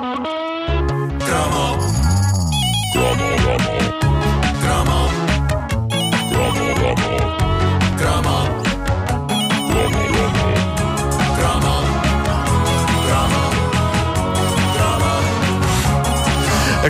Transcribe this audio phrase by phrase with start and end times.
[0.00, 0.04] A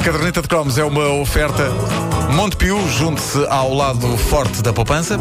[0.01, 1.71] caderneta de cromos é uma oferta
[2.35, 5.19] Montepio, junte-se ao lado forte da poupança.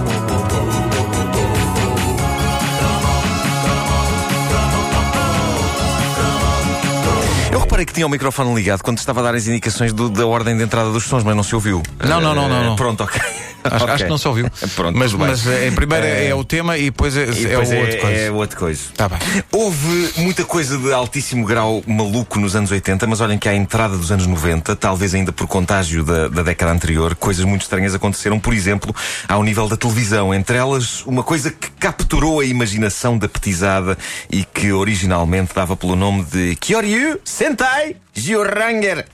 [7.77, 10.57] Reparei que tinha o microfone ligado quando estava a dar as indicações do- da ordem
[10.57, 11.83] de entrada dos sons, mas não se ouviu.
[11.99, 12.75] Não, não, não, não, Eh, não.
[12.75, 13.21] Pronto, ok.
[13.67, 13.95] Acho, Ok.
[13.95, 14.49] acho que não se ouviu.
[14.75, 17.49] Pronto, mas, mas eh, em primeiro é, é o tema e depois é, E é
[17.49, 18.17] depois o outro coisa.
[18.19, 18.81] é outra coisa.
[18.95, 19.19] Tá bem.
[19.51, 23.97] Houve muita coisa de altíssimo grau maluco nos anos 80, mas olhem que à entrada
[23.97, 28.39] dos anos 90, talvez ainda por contágio da, da década anterior, coisas muito estranhas aconteceram,
[28.39, 28.95] por exemplo,
[29.27, 30.33] ao nível da televisão.
[30.33, 33.97] Entre elas, uma coisa que capturou a imaginação da petizada
[34.31, 39.05] e que originalmente dava pelo nome de Kyoryu Sentai Juranger.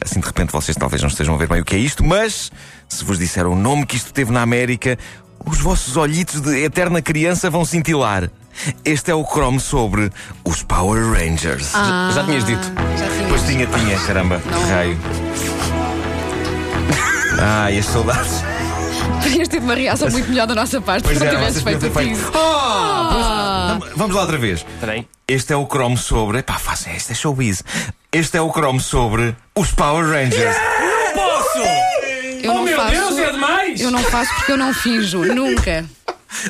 [0.00, 2.50] Assim de repente vocês talvez não estejam a ver bem o que é isto, mas
[2.88, 4.98] se vos disser o nome que isto teve na América,
[5.44, 8.30] os vossos olhitos de eterna criança vão cintilar.
[8.84, 10.10] Este é o Chrome sobre
[10.44, 11.72] os Power Rangers.
[11.72, 12.72] Já tinhas dito.
[12.98, 13.28] Já tinha.
[13.28, 14.98] Pois tinha, tinha, caramba, que raio.
[17.38, 18.42] Ai, as saudades.
[19.22, 21.80] Tinhas tido uma reação muito melhor da nossa parte Pois se não é, tivesses vocês
[21.80, 23.15] feito podiam ter o
[23.96, 24.60] Vamos lá outra vez.
[24.74, 25.06] Espera aí.
[25.26, 26.38] Este é o Chrome sobre.
[26.38, 27.64] Epá, façam este é showbiz.
[28.12, 30.56] Este é o Chrome sobre os Power Rangers.
[31.14, 31.58] Posso!
[32.42, 32.90] Eu oh não meu faço.
[32.90, 33.80] Deus, é demais!
[33.80, 35.84] Eu não faço porque eu não finjo, nunca.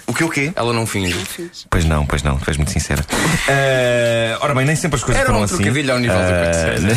[0.07, 0.53] O que o quê?
[0.57, 1.17] Ela não finge.
[1.71, 3.05] Pois não, pois não, tu és muito sincera.
[3.47, 5.55] Eh, ora bem, nem sempre as coisas Era foram um assim.
[5.91, 6.97] ao nível do Eh,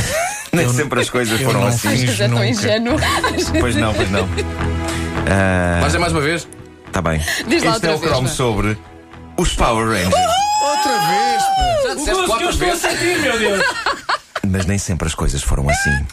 [0.54, 1.88] Nem sempre as coisas eu foram não assim.
[1.90, 2.48] Às vezes é tão nunca.
[2.50, 2.98] ingênuo.
[3.60, 4.28] Pois não, pois não.
[5.82, 6.48] Mas é mais uma vez?
[6.88, 7.22] Está bem.
[7.48, 8.78] Diz lá este é o Chrome sobre
[9.39, 10.15] os Power Rangers.
[10.63, 11.43] Outra vez!
[11.43, 11.89] pá.
[11.89, 12.81] Já disseste quatro vezes.
[12.81, 13.65] sentir, meu Deus!
[14.49, 16.07] Mas nem sempre as coisas foram assim.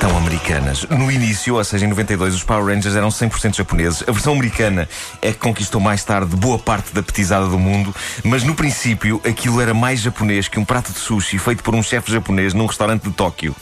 [0.00, 0.84] Tão americanas.
[0.88, 4.02] No início, ou seja, em 92, os Power Rangers eram 100% japoneses.
[4.08, 4.88] A versão americana
[5.20, 7.94] é que conquistou mais tarde boa parte da petizada do mundo,
[8.24, 11.82] mas no princípio aquilo era mais japonês que um prato de sushi feito por um
[11.82, 13.54] chefe japonês num restaurante de Tóquio.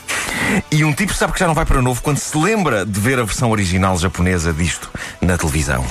[0.71, 3.19] E um tipo sabe que já não vai para novo quando se lembra de ver
[3.19, 5.85] a versão original japonesa disto na televisão.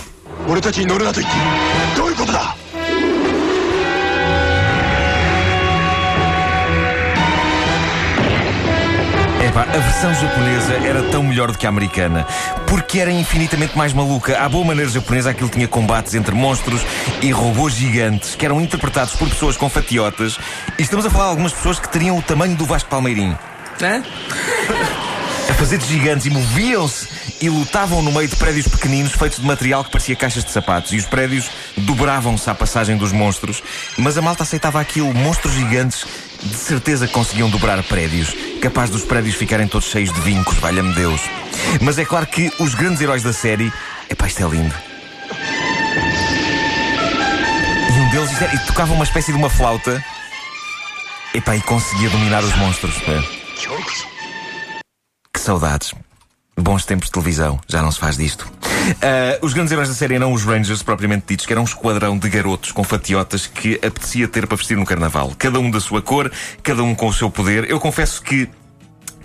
[0.47, 1.45] 俺たちに乗るなと言っている
[1.97, 2.55] どういうことだ
[9.54, 12.26] Epá, a versão japonesa era tão melhor do que a americana,
[12.66, 14.36] porque era infinitamente mais maluca.
[14.36, 16.84] À boa maneira japonesa, aquilo tinha combates entre monstros
[17.22, 20.40] e robôs gigantes que eram interpretados por pessoas com fatiotas.
[20.76, 23.36] E estamos a falar de algumas pessoas que teriam o tamanho do Vasco Palmeirim.
[23.80, 24.02] Hã?
[25.54, 27.08] De gigantes e moviam-se
[27.40, 30.92] e lutavam no meio de prédios pequeninos feitos de material que parecia caixas de sapatos.
[30.92, 33.62] E os prédios dobravam-se à passagem dos monstros,
[33.96, 35.12] mas a malta aceitava aquilo.
[35.14, 36.06] Monstros gigantes
[36.42, 38.28] de certeza conseguiam dobrar prédios,
[38.60, 41.20] capaz dos prédios ficarem todos cheios de vincos, valha-me Deus.
[41.80, 43.72] Mas é claro que os grandes heróis da série.
[44.08, 44.74] Epá, isto é lindo.
[47.88, 50.04] E um deles é- e tocava uma espécie de uma flauta.
[51.32, 52.94] Epá, e conseguia dominar os monstros.
[52.98, 54.13] pá.
[55.44, 55.92] Saudades.
[56.56, 58.50] Bons tempos de televisão, já não se faz disto.
[59.02, 62.18] Ah, os grandes heróis da série eram os Rangers, propriamente ditos, que eram um esquadrão
[62.18, 65.32] de garotos com fatiotas que apetecia ter para vestir no carnaval.
[65.38, 67.70] Cada um da sua cor, cada um com o seu poder.
[67.70, 68.48] Eu confesso que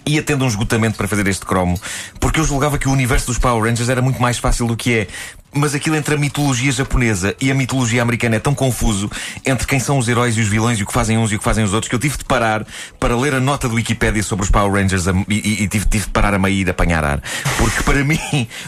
[0.05, 1.79] ia tendo um esgotamento para fazer este cromo,
[2.19, 4.93] porque eu julgava que o universo dos Power Rangers era muito mais fácil do que
[4.93, 5.07] é.
[5.53, 9.09] Mas aquilo entre a mitologia japonesa e a mitologia americana é tão confuso
[9.45, 11.39] entre quem são os heróis e os vilões e o que fazem uns e o
[11.39, 12.65] que fazem os outros que eu tive de parar
[12.99, 16.05] para ler a nota do Wikipedia sobre os Power Rangers a- e, e- tive, tive
[16.05, 17.21] de parar a meio e de apanhar ar.
[17.57, 18.19] Porque para mim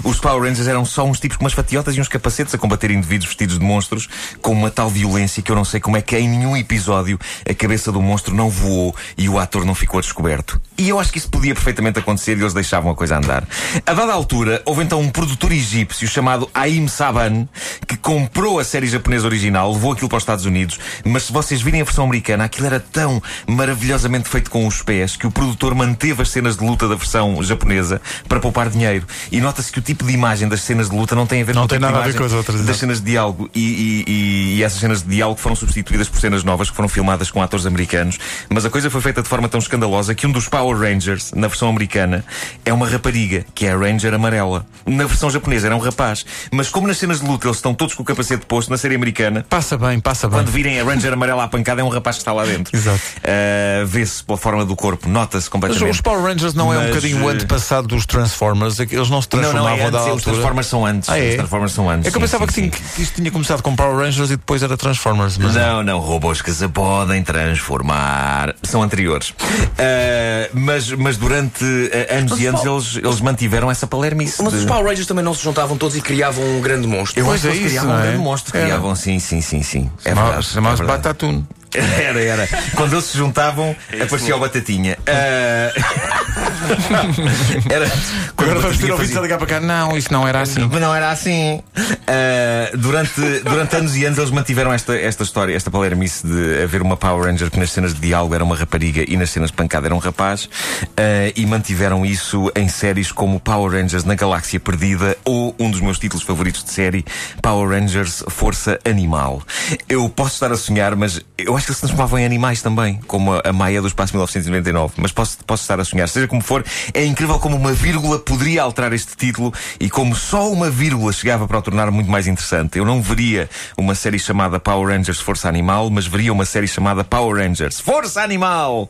[0.03, 2.89] os Power Rangers eram só uns tipos com umas fatiotas e uns capacetes a combater
[2.91, 4.07] indivíduos vestidos de monstros
[4.41, 7.19] com uma tal violência que eu não sei como é que em nenhum episódio
[7.49, 10.59] a cabeça do monstro não voou e o ator não ficou descoberto.
[10.77, 13.47] E eu acho que isso podia perfeitamente acontecer e eles deixavam a coisa andar.
[13.85, 17.47] A dada altura, houve então um produtor egípcio chamado Aim Saban
[17.87, 21.61] que comprou a série japonesa original, levou aquilo para os Estados Unidos, mas se vocês
[21.61, 25.75] virem a versão americana, aquilo era tão maravilhosamente feito com os pés que o produtor
[25.75, 29.05] manteve as cenas de luta da versão japonesa para poupar dinheiro.
[29.31, 31.53] E nota-se que o tipo de imagem das cenas de luta não tem a ver
[31.55, 33.49] Não com tem tipo de nada a ver com as outras, Das cenas de diálogo
[33.53, 36.89] e, e- e- e essas cenas de diálogo foram substituídas por cenas novas que foram
[36.89, 38.17] filmadas com atores americanos.
[38.49, 41.47] Mas a coisa foi feita de forma tão escandalosa que um dos Power Rangers, na
[41.47, 42.23] versão americana,
[42.65, 44.65] é uma rapariga, que é a Ranger amarela.
[44.85, 46.25] Na versão japonesa era um rapaz.
[46.51, 48.77] Mas mas como nas cenas de luta eles estão todos com o capacete posto, na
[48.77, 50.37] série americana, Passa bem, passa bem.
[50.37, 52.69] quando virem a Ranger amarela à pancada, é um rapaz que está lá dentro.
[52.77, 52.99] Exato.
[53.17, 55.89] Uh, Vê-se pela forma do corpo, nota-se Mas completamente.
[55.89, 58.79] os Power Rangers não é um Mas, bocadinho o eh, antepassado dos Transformers?
[58.79, 60.31] É Eles não se Não, transformavam não, é da antes, os altura?
[60.35, 61.09] Transformers são antes.
[61.09, 61.29] Ah, é?
[61.29, 62.07] Os Transformers são antes.
[62.07, 62.83] É que eu pensava sim, que, sim.
[62.95, 65.39] que isto tinha começado com Power Rangers e depois era Transformers.
[65.39, 68.53] Mas Não, não, robôs que se podem transformar.
[68.61, 69.33] São anteriores.
[69.79, 74.43] Ah, mas, mas durante ah, anos e anos eles, eles mantiveram essa palermice.
[74.43, 77.19] Mas de- os Power Rangers também não se juntavam todos e criavam um grande monstro.
[77.19, 78.07] Eu Pois acho que é eles isso, criavam não um é?
[78.07, 78.57] grande monstro.
[78.57, 78.65] Era.
[78.67, 79.91] Criavam, sim, sim, sim, sim.
[80.03, 80.47] É Chamava- verdade.
[80.47, 81.03] Chamava-se é verdade.
[81.03, 81.47] Batatune.
[82.01, 82.49] Era, era.
[82.75, 83.73] Quando eles se juntavam,
[84.03, 84.97] aparecia o Batatinha.
[85.07, 85.71] Ah,
[87.69, 87.89] era.
[88.35, 89.59] quando Agora vamos ter ouvidos fazia- a ligar para cá.
[89.61, 90.59] Não, isso não era assim.
[90.67, 91.61] Não era assim.
[92.07, 96.81] Ah, durante, durante anos e anos eles mantiveram esta, esta história, esta palermice de haver
[96.81, 99.55] uma Power Ranger que nas cenas de diálogo era uma rapariga e nas cenas de
[99.55, 100.49] pancada era um rapaz.
[100.97, 105.79] ah, e mantiveram isso em séries como Power Rangers na Galáxia Perdida ou um dos
[105.79, 107.05] meus títulos favoritos de série,
[107.41, 109.41] Power Rangers Força Animal.
[109.87, 112.99] Eu posso estar a sonhar, mas eu acho que eles se transformavam em animais também,
[113.07, 114.95] como a, a Maia do Espaço 1999.
[114.97, 116.07] Mas posso, posso estar a sonhar.
[116.07, 116.63] Seja como for,
[116.93, 121.47] é incrível como uma vírgula poderia alterar este título e como só uma vírgula chegava
[121.47, 122.77] para o tornar muito mais interessante.
[122.77, 127.03] Eu não veria uma série chamada Power Rangers Força Animal, mas veria uma série chamada
[127.03, 128.89] Power Rangers Força Animal!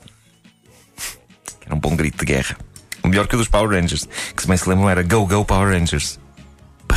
[1.66, 2.58] Era um bom grito de guerra.
[3.04, 5.44] O melhor que o dos Power Rangers, que se bem se lembram era Go Go
[5.44, 6.20] Power Rangers.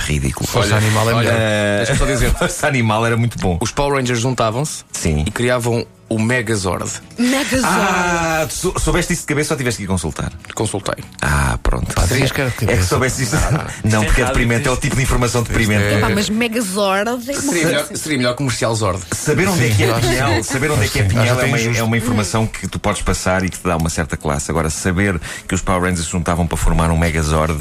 [0.06, 0.46] Pá, Ridículo.
[0.46, 1.76] Força Animal é olha, melhor.
[1.78, 2.30] Deixa-me só dizer.
[2.36, 3.58] Força Animal era muito bom.
[3.60, 5.24] Os Power Rangers juntavam-se Sim.
[5.26, 6.90] e criavam o Megazord.
[7.18, 7.64] Megazord.
[7.64, 10.30] Ah, tu soubeste isso de cabeça ou tiveste que ir consultar?
[10.54, 11.02] Consultei.
[11.20, 11.86] Ah, pronto.
[11.96, 12.82] Era de É que cabeça.
[12.86, 13.36] soubesse isso.
[13.82, 15.82] Não, porque é deprimente, é o tipo de informação deprimente.
[15.94, 17.66] Epá, mas Megazord é Seria coisa.
[17.66, 19.00] melhor, seria melhor comercial Zord.
[19.12, 21.40] Saber onde é que é acho que Pinhel, saber onde é que é Sim, Pinhel
[21.40, 24.16] é uma, é uma informação que tu podes passar e que te dá uma certa
[24.16, 24.50] classe.
[24.50, 25.18] Agora, saber
[25.48, 27.58] que os Power Rangers se juntavam para formar um Megazord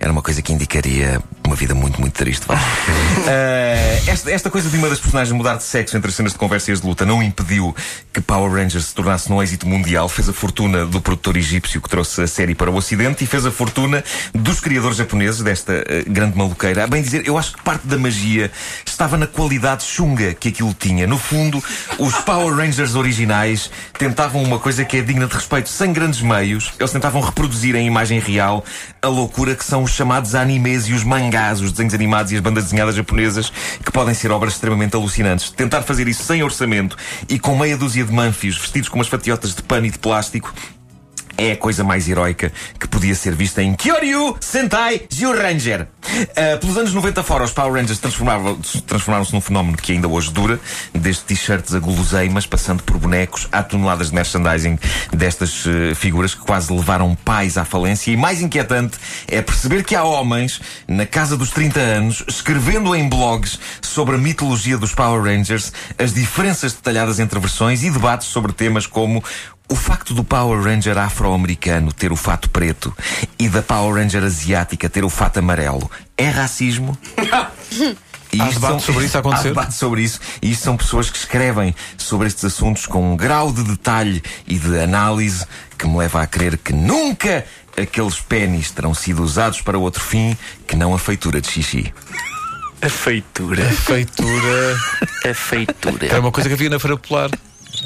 [0.00, 2.46] era uma coisa que indicaria uma vida muito, muito triste.
[3.28, 6.38] Eh, esta, esta coisa de uma das personagens mudar de sexo entre as cenas de
[6.38, 7.74] conversa e as de luta não impediu
[8.12, 10.08] que Power Rangers se tornasse num êxito mundial.
[10.08, 13.44] Fez a fortuna do produtor egípcio que trouxe a série para o Ocidente e fez
[13.44, 16.84] a fortuna dos criadores japoneses desta eh, grande maluqueira.
[16.84, 18.50] A bem dizer, eu acho que parte da magia
[18.84, 21.06] estava na qualidade chunga que aquilo tinha.
[21.06, 21.62] No fundo,
[21.98, 26.72] os Power Rangers originais tentavam uma coisa que é digna de respeito, sem grandes meios.
[26.78, 28.64] Eles tentavam reproduzir em imagem real
[29.02, 32.40] a loucura que são os chamados animes e os mangás, os desenhos animados e as
[32.40, 33.52] bandas desenhadas japonesas,
[33.84, 35.50] que podem ser obras extremamente alucinantes.
[35.50, 36.96] Tentar fazer isso sem orçamento
[37.28, 40.52] e com meia dúzia de manfios vestidos com umas fatiotas de pano e de plástico
[41.36, 45.86] é a coisa mais heroica que podia ser vista em Kyoryu Sentai Zyuranger.
[46.06, 50.58] Uh, pelos anos 90 fora, os Power Rangers transformaram-se num fenómeno que ainda hoje dura,
[50.94, 54.78] desde t-shirts a guloseimas, passando por bonecos, há toneladas de merchandising
[55.12, 58.10] destas uh, figuras que quase levaram pais à falência.
[58.10, 58.98] E mais inquietante
[59.28, 64.18] é perceber que há homens, na casa dos 30 anos, escrevendo em blogs sobre a
[64.18, 69.22] mitologia dos Power Rangers, as diferenças detalhadas entre versões e debates sobre temas como
[69.68, 72.96] o facto do Power Ranger afro-americano ter o fato preto
[73.38, 76.96] e da Power Ranger asiática ter o fato amarelo é racismo?
[78.32, 79.48] E Há debate sobre isso a acontecer?
[79.48, 80.20] Há debate sobre isso.
[80.42, 84.58] E isto são pessoas que escrevem sobre estes assuntos com um grau de detalhe e
[84.58, 85.46] de análise
[85.78, 87.46] que me leva a crer que nunca
[87.80, 90.36] aqueles pênis terão sido usados para outro fim
[90.66, 91.94] que não a feitura de xixi.
[92.82, 93.64] A feitura.
[93.64, 94.76] Feitura.
[95.30, 96.06] A feitura.
[96.06, 97.30] Era uma coisa que havia na Feira Popular.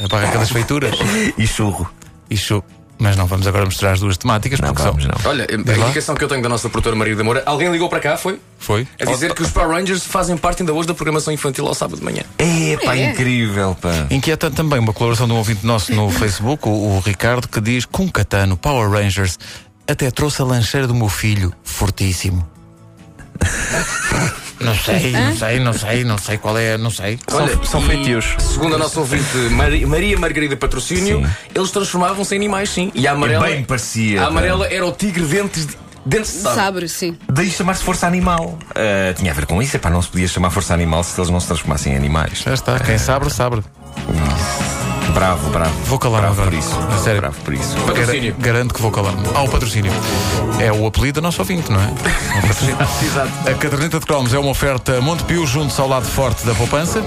[0.03, 0.95] A barraca das feituras.
[1.39, 1.91] E churro.
[2.29, 2.63] Isso.
[3.03, 5.13] Mas não vamos agora misturar as duas temáticas, Não porque vamos, são.
[5.25, 5.31] não.
[5.31, 5.55] Olha, a
[5.87, 8.39] indicação que eu tenho da nossa produtora Maria da Moura, alguém ligou para cá, foi?
[8.59, 8.87] Foi?
[9.01, 11.99] A dizer que os Power Rangers fazem parte ainda hoje da programação infantil ao sábado
[11.99, 12.23] de manhã.
[12.37, 13.11] É, pá, É.
[13.11, 14.07] incrível, pá.
[14.11, 17.87] Inquieta também uma colaboração de um ouvinte nosso no Facebook, o, o Ricardo, que diz:
[17.87, 19.38] com Catano, Power Rangers,
[19.88, 22.47] até trouxe a lancheira do meu filho, fortíssimo.
[24.61, 27.19] Não sei, não sei, não sei, não sei qual é, não sei.
[27.33, 28.26] Olha, são feitios.
[28.38, 31.31] Segundo a nossa ouvinte Mari- Maria Margarida Patrocínio, Sim.
[31.55, 32.93] eles transformavam-se em animais, sim.
[32.95, 33.47] E a amarela.
[33.47, 35.76] bem parecia, A amarela era o tigre dentes de.
[36.05, 36.57] Dentes de sabre.
[36.61, 37.17] Sabre, sim.
[37.31, 38.59] Daí chamar-se Força Animal.
[38.75, 41.31] Ah, tinha a ver com isso, epá, não se podia chamar Força Animal se eles
[41.31, 42.38] não se transformassem em animais.
[42.45, 43.62] Já está, quem sabe, sabe.
[45.14, 45.73] Bravo, bravo.
[45.87, 46.50] Vou calar-me bravo agora.
[46.57, 46.79] por isso.
[46.95, 47.21] A sério.
[47.21, 47.76] Bravo por isso.
[47.87, 48.35] Patrocínio.
[48.38, 49.23] Gar- Garanto que vou calar-me.
[49.35, 49.93] Ah, o patrocínio.
[50.59, 51.87] É o apelido do nosso ouvinte, não é?
[52.38, 52.76] O patrocínio.
[53.50, 57.02] A caderneta de cromos é uma oferta Montepio junto ao lado forte da poupança.